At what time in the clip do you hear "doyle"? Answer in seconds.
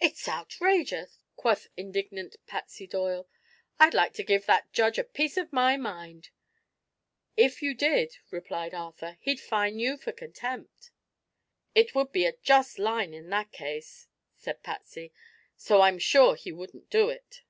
2.86-3.28